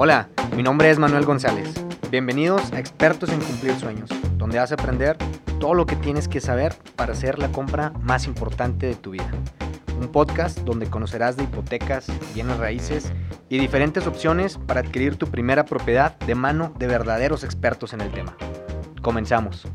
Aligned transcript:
Hola, 0.00 0.28
mi 0.54 0.62
nombre 0.62 0.90
es 0.90 0.98
Manuel 1.00 1.24
González. 1.24 1.74
Bienvenidos 2.08 2.72
a 2.72 2.78
Expertos 2.78 3.30
en 3.30 3.40
Cumplir 3.40 3.74
Sueños, 3.74 4.08
donde 4.36 4.58
vas 4.58 4.70
a 4.70 4.76
aprender 4.76 5.16
todo 5.58 5.74
lo 5.74 5.86
que 5.86 5.96
tienes 5.96 6.28
que 6.28 6.40
saber 6.40 6.72
para 6.94 7.14
hacer 7.14 7.40
la 7.40 7.50
compra 7.50 7.90
más 8.00 8.28
importante 8.28 8.86
de 8.86 8.94
tu 8.94 9.10
vida. 9.10 9.28
Un 10.00 10.06
podcast 10.06 10.60
donde 10.60 10.88
conocerás 10.88 11.36
de 11.36 11.42
hipotecas, 11.42 12.06
bienes 12.32 12.58
raíces 12.58 13.12
y 13.48 13.58
diferentes 13.58 14.06
opciones 14.06 14.56
para 14.56 14.82
adquirir 14.82 15.16
tu 15.16 15.26
primera 15.26 15.64
propiedad 15.64 16.16
de 16.20 16.36
mano 16.36 16.72
de 16.78 16.86
verdaderos 16.86 17.42
expertos 17.42 17.92
en 17.92 18.00
el 18.00 18.12
tema. 18.12 18.36
Comenzamos. 19.02 19.66